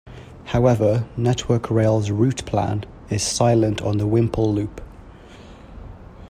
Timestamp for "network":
1.15-1.69